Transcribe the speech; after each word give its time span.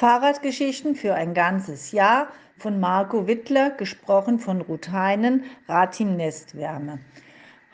Fahrradgeschichten 0.00 0.94
für 0.94 1.12
ein 1.12 1.34
ganzes 1.34 1.92
Jahr 1.92 2.28
von 2.56 2.80
Marco 2.80 3.26
Wittler, 3.26 3.68
gesprochen 3.68 4.38
von 4.38 4.62
Ruth 4.62 4.90
Heinen, 4.90 5.44
Ratin 5.68 6.16
Nestwärme. 6.16 7.00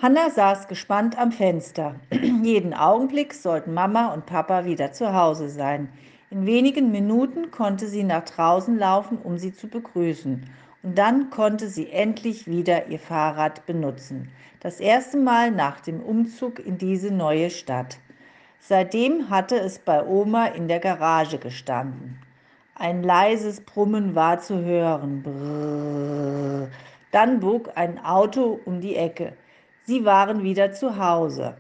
Hanna 0.03 0.31
saß 0.31 0.67
gespannt 0.67 1.17
am 1.17 1.31
Fenster. 1.31 1.95
Jeden 2.43 2.75
Augenblick 2.75 3.33
sollten 3.33 3.75
Mama 3.75 4.13
und 4.13 4.27
Papa 4.27 4.65
wieder 4.65 4.91
zu 4.91 5.15
Hause 5.15 5.49
sein. 5.49 5.89
In 6.33 6.47
wenigen 6.47 6.91
Minuten 6.91 7.53
konnte 7.53 7.87
sie 7.87 8.03
nach 8.03 8.25
draußen 8.25 8.77
laufen, 8.77 9.19
um 9.23 9.39
sie 9.39 9.55
zu 9.55 9.69
begrüßen. 9.69 10.51
Und 10.83 10.99
dann 10.99 11.31
konnte 11.31 11.69
sie 11.69 11.93
endlich 11.93 12.49
wieder 12.49 12.89
ihr 12.89 12.99
Fahrrad 12.99 13.67
benutzen. 13.67 14.33
Das 14.59 14.81
erste 14.81 15.17
Mal 15.17 15.53
nach 15.53 15.79
dem 15.79 16.01
Umzug 16.01 16.59
in 16.59 16.77
diese 16.77 17.13
neue 17.13 17.51
Stadt. 17.51 17.99
Seitdem 18.69 19.31
hatte 19.31 19.61
es 19.61 19.79
bei 19.79 20.05
Oma 20.05 20.47
in 20.47 20.67
der 20.67 20.81
Garage 20.81 21.39
gestanden. 21.39 22.19
Ein 22.75 23.05
leises 23.05 23.61
Brummen 23.61 24.17
war 24.17 24.41
zu 24.41 24.61
hören. 24.61 25.23
Brrr. 25.23 26.69
Dann 27.13 27.39
bog 27.39 27.71
ein 27.77 28.05
Auto 28.05 28.59
um 28.65 28.81
die 28.81 28.97
Ecke. 28.97 29.35
Sie 29.85 30.05
waren 30.05 30.43
wieder 30.43 30.73
zu 30.73 30.99
Hause. 30.99 31.57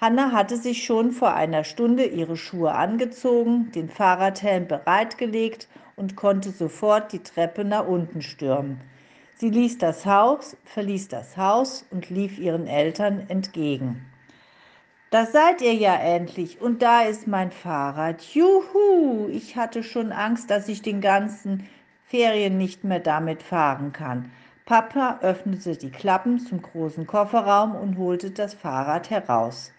Hanna 0.00 0.30
hatte 0.30 0.56
sich 0.56 0.84
schon 0.84 1.10
vor 1.10 1.34
einer 1.34 1.64
Stunde 1.64 2.04
ihre 2.04 2.36
Schuhe 2.36 2.70
angezogen, 2.70 3.72
den 3.72 3.88
Fahrradhelm 3.88 4.68
bereitgelegt 4.68 5.66
und 5.96 6.14
konnte 6.14 6.50
sofort 6.50 7.12
die 7.12 7.24
Treppe 7.24 7.64
nach 7.64 7.88
unten 7.88 8.22
stürmen. 8.22 8.80
Sie 9.34 9.50
ließ 9.50 9.78
das 9.78 10.06
Haus, 10.06 10.56
verließ 10.62 11.08
das 11.08 11.36
Haus 11.36 11.84
und 11.90 12.08
lief 12.08 12.38
ihren 12.38 12.68
Eltern 12.68 13.24
entgegen. 13.26 14.06
Da 15.10 15.24
seid 15.24 15.62
ihr 15.62 15.74
ja 15.74 15.94
endlich 15.94 16.60
und 16.60 16.82
da 16.82 17.02
ist 17.02 17.28
mein 17.28 17.52
Fahrrad. 17.52 18.22
Juhu! 18.22 19.28
Ich 19.28 19.56
hatte 19.56 19.84
schon 19.84 20.10
Angst, 20.10 20.50
dass 20.50 20.66
ich 20.68 20.82
den 20.82 21.00
ganzen 21.00 21.68
Ferien 22.04 22.58
nicht 22.58 22.82
mehr 22.82 22.98
damit 22.98 23.42
fahren 23.42 23.92
kann. 23.92 24.32
Papa 24.64 25.20
öffnete 25.22 25.76
die 25.76 25.92
Klappen 25.92 26.40
zum 26.40 26.60
großen 26.60 27.06
Kofferraum 27.06 27.76
und 27.76 27.98
holte 27.98 28.32
das 28.32 28.54
Fahrrad 28.54 29.10
heraus. 29.10 29.72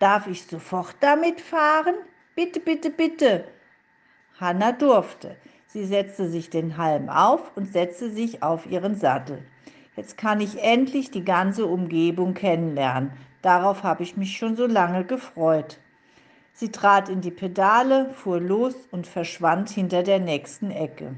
Darf 0.00 0.26
ich 0.26 0.44
sofort 0.44 0.96
damit 1.00 1.40
fahren? 1.40 1.94
Bitte, 2.34 2.60
bitte, 2.60 2.90
bitte. 2.90 3.44
Hanna 4.38 4.72
durfte. 4.72 5.36
Sie 5.68 5.86
setzte 5.86 6.28
sich 6.28 6.50
den 6.50 6.76
Halm 6.76 7.08
auf 7.08 7.56
und 7.56 7.72
setzte 7.72 8.10
sich 8.10 8.42
auf 8.42 8.66
ihren 8.66 8.96
Sattel. 8.96 9.42
Jetzt 9.96 10.18
kann 10.18 10.42
ich 10.42 10.62
endlich 10.62 11.10
die 11.10 11.24
ganze 11.24 11.64
Umgebung 11.64 12.34
kennenlernen. 12.34 13.12
Darauf 13.46 13.84
habe 13.84 14.02
ich 14.02 14.16
mich 14.16 14.36
schon 14.36 14.56
so 14.56 14.66
lange 14.66 15.04
gefreut. 15.04 15.78
Sie 16.52 16.72
trat 16.72 17.08
in 17.08 17.20
die 17.20 17.30
Pedale, 17.30 18.10
fuhr 18.12 18.40
los 18.40 18.74
und 18.90 19.06
verschwand 19.06 19.70
hinter 19.70 20.02
der 20.02 20.18
nächsten 20.18 20.72
Ecke. 20.72 21.14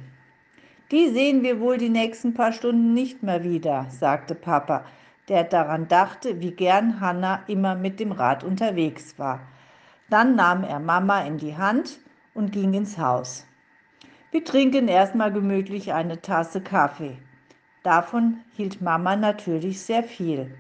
Die 0.91 1.09
sehen 1.09 1.43
wir 1.43 1.59
wohl 1.59 1.79
die 1.79 1.89
nächsten 1.89 2.35
paar 2.35 2.53
Stunden 2.53 2.93
nicht 2.93 3.23
mehr 3.23 3.45
wieder, 3.45 3.87
sagte 3.89 4.35
Papa, 4.35 4.85
der 5.31 5.45
daran 5.45 5.89
dachte, 5.89 6.39
wie 6.43 6.51
gern 6.51 7.01
Hanna 7.01 7.45
immer 7.47 7.75
mit 7.75 7.99
dem 7.99 8.13
Rad 8.13 8.45
unterwegs 8.45 9.19
war. 9.19 9.41
Dann 10.11 10.37
nahm 10.37 10.65
er 10.65 10.81
Mama 10.81 11.23
in 11.23 11.39
die 11.39 11.57
Hand 11.57 11.99
und 12.35 12.53
ging 12.53 12.75
ins 12.75 12.99
Haus. 12.99 13.47
Wir 14.33 14.45
trinken 14.45 14.89
erstmal 14.89 15.33
gemütlich 15.33 15.95
eine 15.95 16.21
Tasse 16.21 16.61
Kaffee. 16.61 17.17
Davon 17.83 18.41
hielt 18.55 18.83
Mama 18.83 19.17
natürlich 19.17 19.81
sehr 19.81 20.03
viel. 20.03 20.55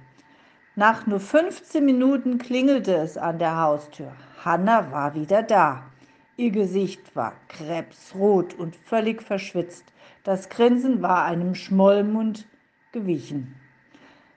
Nach 0.78 1.08
nur 1.08 1.18
15 1.18 1.84
Minuten 1.84 2.38
klingelte 2.38 2.94
es 2.94 3.16
an 3.16 3.40
der 3.40 3.60
Haustür. 3.60 4.12
Hanna 4.44 4.92
war 4.92 5.12
wieder 5.12 5.42
da. 5.42 5.82
Ihr 6.36 6.52
Gesicht 6.52 7.16
war 7.16 7.32
krebsrot 7.48 8.54
und 8.54 8.76
völlig 8.76 9.20
verschwitzt. 9.20 9.86
Das 10.22 10.48
Grinsen 10.48 11.02
war 11.02 11.24
einem 11.24 11.56
Schmollmund 11.56 12.46
gewichen. 12.92 13.56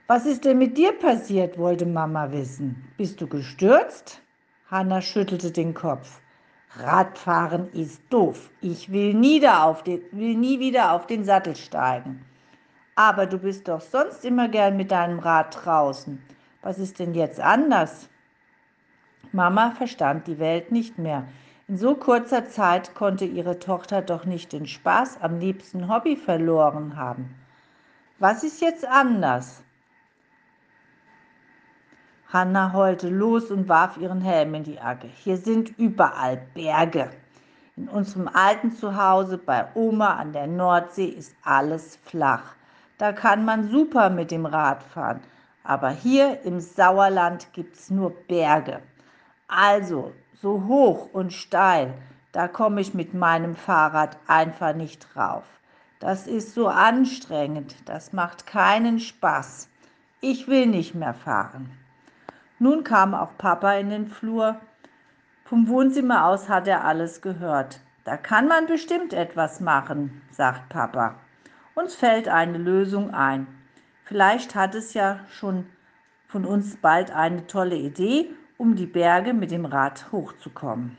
Was 0.08 0.26
ist 0.26 0.44
denn 0.44 0.58
mit 0.58 0.76
dir 0.76 0.90
passiert? 0.90 1.58
wollte 1.58 1.86
Mama 1.86 2.32
wissen. 2.32 2.92
Bist 2.96 3.20
du 3.20 3.28
gestürzt? 3.28 4.20
Hanna 4.68 5.00
schüttelte 5.00 5.52
den 5.52 5.74
Kopf. 5.74 6.18
Radfahren 6.74 7.72
ist 7.72 8.02
doof. 8.10 8.50
Ich 8.60 8.90
will 8.90 9.14
nie, 9.14 9.38
den, 9.38 10.02
will 10.10 10.34
nie 10.34 10.58
wieder 10.58 10.90
auf 10.90 11.06
den 11.06 11.24
Sattel 11.24 11.54
steigen. 11.54 12.24
Aber 12.94 13.26
du 13.26 13.38
bist 13.38 13.68
doch 13.68 13.80
sonst 13.80 14.24
immer 14.24 14.48
gern 14.48 14.76
mit 14.76 14.90
deinem 14.90 15.18
Rad 15.18 15.64
draußen. 15.64 16.22
Was 16.60 16.78
ist 16.78 16.98
denn 16.98 17.14
jetzt 17.14 17.40
anders? 17.40 18.08
Mama 19.32 19.70
verstand 19.70 20.26
die 20.26 20.38
Welt 20.38 20.70
nicht 20.72 20.98
mehr. 20.98 21.26
In 21.68 21.78
so 21.78 21.94
kurzer 21.94 22.48
Zeit 22.48 22.94
konnte 22.94 23.24
ihre 23.24 23.58
Tochter 23.58 24.02
doch 24.02 24.26
nicht 24.26 24.52
den 24.52 24.66
Spaß 24.66 25.22
am 25.22 25.38
liebsten 25.38 25.88
Hobby 25.88 26.16
verloren 26.16 26.96
haben. 26.96 27.34
Was 28.18 28.44
ist 28.44 28.60
jetzt 28.60 28.86
anders? 28.86 29.62
Hanna 32.32 32.72
heulte 32.72 33.08
los 33.08 33.50
und 33.50 33.68
warf 33.68 33.96
ihren 33.96 34.20
Helm 34.20 34.54
in 34.54 34.64
die 34.64 34.80
Acke. 34.80 35.06
Hier 35.06 35.36
sind 35.36 35.78
überall 35.78 36.42
Berge. 36.54 37.10
In 37.76 37.88
unserem 37.88 38.28
alten 38.28 38.72
Zuhause 38.72 39.38
bei 39.38 39.66
Oma 39.74 40.16
an 40.16 40.32
der 40.32 40.46
Nordsee 40.46 41.06
ist 41.06 41.34
alles 41.42 41.96
flach. 42.04 42.54
Da 42.98 43.12
kann 43.12 43.44
man 43.44 43.70
super 43.70 44.10
mit 44.10 44.30
dem 44.30 44.46
Rad 44.46 44.82
fahren. 44.82 45.20
Aber 45.64 45.90
hier 45.90 46.42
im 46.42 46.60
Sauerland 46.60 47.52
gibt 47.52 47.76
es 47.76 47.90
nur 47.90 48.10
Berge. 48.10 48.80
Also 49.48 50.12
so 50.40 50.64
hoch 50.66 51.08
und 51.12 51.32
steil, 51.32 51.94
da 52.32 52.48
komme 52.48 52.80
ich 52.80 52.94
mit 52.94 53.14
meinem 53.14 53.54
Fahrrad 53.54 54.16
einfach 54.26 54.74
nicht 54.74 55.06
drauf. 55.14 55.44
Das 56.00 56.26
ist 56.26 56.54
so 56.54 56.66
anstrengend, 56.66 57.76
das 57.84 58.12
macht 58.12 58.46
keinen 58.46 58.98
Spaß. 58.98 59.68
Ich 60.20 60.48
will 60.48 60.66
nicht 60.66 60.94
mehr 60.94 61.14
fahren. 61.14 61.70
Nun 62.58 62.82
kam 62.82 63.14
auch 63.14 63.36
Papa 63.38 63.74
in 63.74 63.90
den 63.90 64.08
Flur. 64.08 64.56
Vom 65.44 65.68
Wohnzimmer 65.68 66.26
aus 66.26 66.48
hat 66.48 66.66
er 66.66 66.84
alles 66.84 67.20
gehört. 67.22 67.80
Da 68.04 68.16
kann 68.16 68.48
man 68.48 68.66
bestimmt 68.66 69.12
etwas 69.12 69.60
machen, 69.60 70.22
sagt 70.30 70.68
Papa. 70.70 71.14
Uns 71.74 71.94
fällt 71.94 72.28
eine 72.28 72.58
Lösung 72.58 73.14
ein. 73.14 73.46
Vielleicht 74.04 74.54
hat 74.54 74.74
es 74.74 74.92
ja 74.92 75.20
schon 75.30 75.66
von 76.28 76.44
uns 76.44 76.76
bald 76.76 77.10
eine 77.10 77.46
tolle 77.46 77.76
Idee, 77.76 78.30
um 78.58 78.76
die 78.76 78.86
Berge 78.86 79.32
mit 79.32 79.50
dem 79.50 79.64
Rad 79.64 80.12
hochzukommen. 80.12 80.96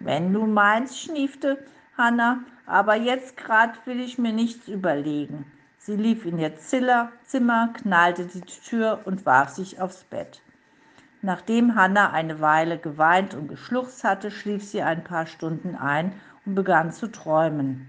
Wenn 0.00 0.32
du 0.32 0.46
meinst, 0.46 0.98
schniefte 0.98 1.58
Hanna, 1.96 2.40
aber 2.66 2.96
jetzt 2.96 3.36
gerade 3.36 3.74
will 3.84 4.00
ich 4.00 4.18
mir 4.18 4.32
nichts 4.32 4.66
überlegen. 4.66 5.44
Sie 5.78 5.96
lief 5.96 6.26
in 6.26 6.38
ihr 6.38 6.56
Zimmer, 6.56 7.68
knallte 7.72 8.26
die 8.26 8.40
Tür 8.40 9.02
und 9.04 9.26
warf 9.26 9.50
sich 9.50 9.80
aufs 9.80 10.04
Bett. 10.04 10.42
Nachdem 11.22 11.74
Hanna 11.74 12.10
eine 12.10 12.40
Weile 12.40 12.78
geweint 12.78 13.34
und 13.34 13.48
geschluchzt 13.48 14.02
hatte, 14.02 14.30
schlief 14.30 14.64
sie 14.64 14.82
ein 14.82 15.04
paar 15.04 15.26
Stunden 15.26 15.76
ein 15.76 16.14
und 16.46 16.54
begann 16.54 16.92
zu 16.92 17.06
träumen. 17.12 17.86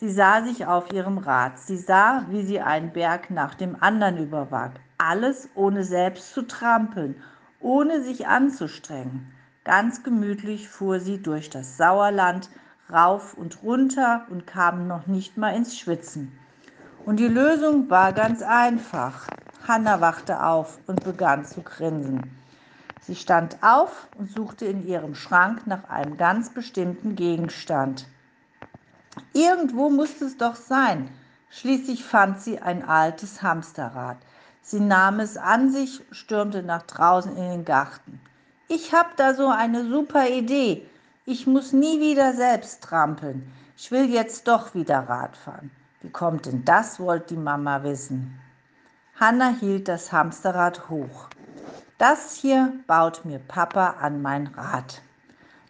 Sie 0.00 0.10
sah 0.10 0.42
sich 0.42 0.64
auf 0.64 0.90
ihrem 0.92 1.18
Rad. 1.18 1.58
Sie 1.58 1.76
sah, 1.76 2.24
wie 2.30 2.42
sie 2.42 2.62
einen 2.62 2.90
Berg 2.90 3.30
nach 3.30 3.54
dem 3.54 3.76
anderen 3.82 4.16
überwag. 4.16 4.80
Alles 4.96 5.50
ohne 5.54 5.84
selbst 5.84 6.32
zu 6.32 6.40
trampeln, 6.40 7.16
ohne 7.60 8.02
sich 8.02 8.26
anzustrengen. 8.26 9.30
Ganz 9.62 10.02
gemütlich 10.02 10.70
fuhr 10.70 11.00
sie 11.00 11.20
durch 11.20 11.50
das 11.50 11.76
Sauerland, 11.76 12.48
rauf 12.90 13.34
und 13.34 13.62
runter 13.62 14.24
und 14.30 14.46
kam 14.46 14.86
noch 14.86 15.06
nicht 15.06 15.36
mal 15.36 15.54
ins 15.54 15.78
Schwitzen. 15.78 16.32
Und 17.04 17.20
die 17.20 17.28
Lösung 17.28 17.90
war 17.90 18.14
ganz 18.14 18.40
einfach. 18.40 19.26
Hanna 19.68 20.00
wachte 20.00 20.42
auf 20.42 20.78
und 20.86 21.04
begann 21.04 21.44
zu 21.44 21.60
grinsen. 21.60 22.22
Sie 23.02 23.16
stand 23.16 23.58
auf 23.60 24.08
und 24.16 24.30
suchte 24.30 24.64
in 24.64 24.86
ihrem 24.86 25.14
Schrank 25.14 25.66
nach 25.66 25.90
einem 25.90 26.16
ganz 26.16 26.48
bestimmten 26.48 27.16
Gegenstand. 27.16 28.06
Irgendwo 29.32 29.90
musste 29.90 30.24
es 30.24 30.36
doch 30.36 30.56
sein. 30.56 31.10
Schließlich 31.50 32.04
fand 32.04 32.40
sie 32.40 32.60
ein 32.60 32.84
altes 32.84 33.42
Hamsterrad. 33.42 34.16
Sie 34.62 34.80
nahm 34.80 35.20
es 35.20 35.36
an 35.36 35.70
sich, 35.70 36.02
stürmte 36.10 36.62
nach 36.62 36.82
draußen 36.82 37.36
in 37.36 37.50
den 37.50 37.64
Garten. 37.64 38.20
Ich 38.68 38.94
hab 38.94 39.16
da 39.16 39.34
so 39.34 39.48
eine 39.48 39.84
super 39.84 40.28
Idee. 40.28 40.86
Ich 41.26 41.46
muss 41.46 41.72
nie 41.72 42.00
wieder 42.00 42.34
selbst 42.34 42.82
trampeln. 42.82 43.52
Ich 43.76 43.90
will 43.90 44.10
jetzt 44.10 44.46
doch 44.46 44.74
wieder 44.74 45.08
Rad 45.08 45.36
fahren. 45.36 45.70
Wie 46.02 46.10
kommt 46.10 46.46
denn 46.46 46.64
das, 46.64 47.00
wollte 47.00 47.34
die 47.34 47.40
Mama 47.40 47.82
wissen. 47.82 48.38
Hanna 49.18 49.48
hielt 49.60 49.88
das 49.88 50.12
Hamsterrad 50.12 50.88
hoch. 50.88 51.28
Das 51.98 52.34
hier 52.34 52.72
baut 52.86 53.24
mir 53.24 53.38
Papa 53.38 53.96
an 54.00 54.22
mein 54.22 54.46
Rad. 54.46 55.02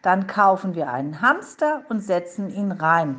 Dann 0.02 0.26
kaufen 0.26 0.74
wir 0.74 0.92
einen 0.92 1.20
Hamster 1.20 1.82
und 1.88 2.00
setzen 2.00 2.48
ihn 2.48 2.70
rein. 2.70 3.18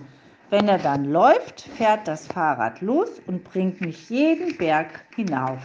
Wenn 0.52 0.68
er 0.68 0.80
dann 0.80 1.06
läuft, 1.06 1.62
fährt 1.62 2.10
das 2.10 2.28
Fahrrad 2.28 2.82
los 2.82 3.08
und 3.26 3.46
bringt 3.46 3.80
mich 3.80 4.10
jeden 4.10 4.58
Berg 4.58 5.06
hinauf. 5.16 5.62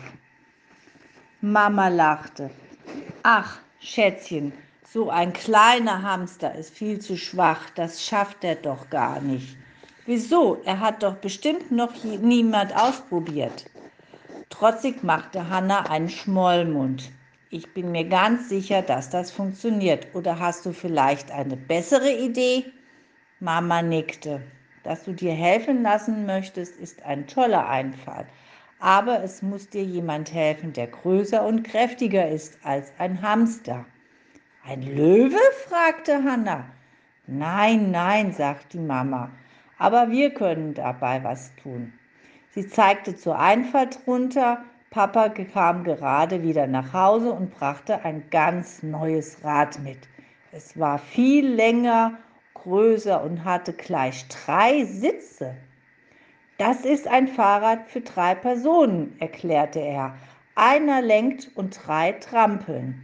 Mama 1.41 1.89
lachte. 1.89 2.51
Ach, 3.25 3.59
Schätzchen, 3.81 4.53
So 4.89 5.11
ein 5.11 5.33
kleiner 5.33 6.03
Hamster 6.03 6.55
ist 6.55 6.73
viel 6.73 7.01
zu 7.01 7.17
schwach, 7.17 7.69
das 7.75 8.07
schafft 8.07 8.45
er 8.45 8.55
doch 8.55 8.89
gar 8.89 9.21
nicht. 9.21 9.57
Wieso? 10.07 10.63
Er 10.65 10.79
hat 10.79 11.03
doch 11.03 11.17
bestimmt 11.17 11.73
noch 11.73 12.05
niemand 12.05 12.73
ausprobiert. 12.77 13.69
Trotzig 14.51 15.03
machte 15.03 15.51
Hanna 15.51 15.91
einen 15.91 16.09
Schmollmund. 16.09 17.11
Ich 17.51 17.75
bin 17.75 17.91
mir 17.91 18.05
ganz 18.05 18.49
sicher, 18.49 18.83
dass 18.83 19.11
das 19.11 19.33
funktioniert. 19.33 20.07
Oder 20.15 20.39
hast 20.39 20.65
du 20.65 20.73
vielleicht 20.73 21.33
eine 21.33 21.57
bessere 21.57 22.13
Idee? 22.13 22.67
Mama 23.41 23.83
nickte. 23.83 24.41
Dass 24.87 25.03
du 25.03 25.13
dir 25.13 25.33
helfen 25.33 25.83
lassen 25.83 26.27
möchtest, 26.27 26.77
ist 26.77 27.03
ein 27.03 27.27
toller 27.27 27.69
Einfall. 27.69 28.25
Aber 28.79 29.21
es 29.25 29.43
muss 29.43 29.69
dir 29.69 29.83
jemand 29.83 30.33
helfen, 30.33 30.73
der 30.75 30.87
größer 30.87 31.45
und 31.45 31.65
kräftiger 31.65 32.29
ist 32.29 32.57
als 32.63 32.93
ein 32.97 33.21
Hamster. 33.21 33.85
Ein 34.65 34.83
Löwe? 34.83 35.41
fragte 35.67 36.23
Hanna. 36.23 36.67
Nein, 37.27 37.91
nein, 37.91 38.33
sagt 38.33 38.75
die 38.75 38.79
Mama, 38.79 39.33
aber 39.77 40.13
wir 40.13 40.31
können 40.31 40.75
dabei 40.75 41.25
was 41.25 41.53
tun. 41.57 41.93
Sie 42.51 42.69
zeigte 42.69 43.17
zur 43.17 43.41
Einfahrt 43.41 43.99
runter. 44.07 44.63
Papa 44.91 45.31
kam 45.31 45.83
gerade 45.83 46.45
wieder 46.45 46.69
nach 46.69 46.93
Hause 46.93 47.33
und 47.33 47.51
brachte 47.59 48.05
ein 48.05 48.31
ganz 48.31 48.85
neues 48.85 49.43
Rad 49.43 49.81
mit. 49.81 49.99
Es 50.53 50.79
war 50.79 51.01
viel 51.01 51.49
länger, 51.49 52.13
größer 52.67 53.23
und 53.23 53.45
hatte 53.45 53.73
gleich 53.73 54.27
drei 54.29 54.85
Sitze. 54.85 55.55
Das 56.59 56.85
ist 56.85 57.07
ein 57.07 57.29
Fahrrad 57.29 57.89
für 57.89 58.01
drei 58.01 58.35
Personen, 58.35 59.15
erklärte 59.21 59.79
er. 59.79 60.17
Einer 60.57 61.01
lenkt 61.01 61.51
und 61.55 61.79
drei 61.87 62.13
trampeln. 62.13 63.03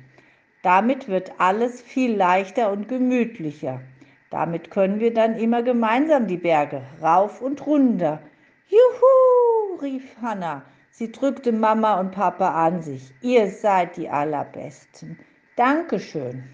Damit 0.63 1.09
wird 1.09 1.33
alles 1.39 1.81
viel 1.81 2.17
leichter 2.17 2.73
und 2.73 2.89
gemütlicher. 2.89 3.81
Damit 4.31 4.71
können 4.71 4.99
wir 4.99 5.15
dann 5.15 5.37
immer 5.37 5.63
gemeinsam 5.63 6.27
die 6.27 6.39
Berge 6.39 6.83
rauf 7.01 7.41
und 7.41 7.65
runter. 7.65 8.21
Juhu, 8.67 9.81
rief 9.81 10.17
Hanna. 10.21 10.63
Sie 10.91 11.13
drückte 11.13 11.53
Mama 11.53 12.01
und 12.01 12.11
Papa 12.11 12.67
an 12.67 12.83
sich. 12.83 13.13
Ihr 13.21 13.49
seid 13.51 13.97
die 13.97 14.09
Allerbesten. 14.09 15.19
Dankeschön. 15.57 16.45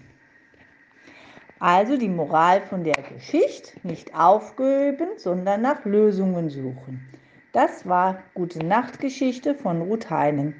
Also 1.59 1.97
die 1.97 2.07
Moral 2.07 2.61
von 2.61 2.85
der 2.85 3.03
Geschichte, 3.03 3.73
nicht 3.83 4.15
aufgeben, 4.15 5.09
sondern 5.17 5.61
nach 5.61 5.83
Lösungen 5.83 6.49
suchen. 6.49 7.05
Das 7.51 7.85
war 7.85 8.19
Gute 8.33 8.59
Nacht 8.65 8.99
Geschichte 8.99 9.55
von 9.55 9.81
Ruth 9.81 10.09
Heinen. 10.09 10.55